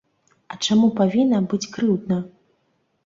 А 0.53 0.57
чаму 0.67 0.87
павінна 0.99 1.43
быць 1.53 1.63
крыўдна? 1.77 2.17